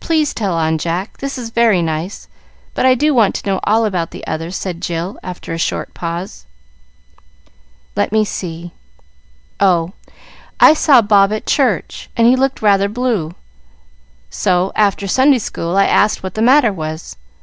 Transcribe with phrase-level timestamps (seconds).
[0.00, 1.16] "Please tell on, Jack.
[1.16, 2.28] This is very nice,
[2.74, 5.94] but I do want to know all about the other," said Jill, after a short
[5.94, 6.44] pause.
[7.96, 8.72] "Let me see.
[9.58, 9.94] Oh,
[10.60, 13.32] I saw Bob at church, and he looked rather blue;
[14.28, 17.16] so, after Sunday School, I asked what the matter was.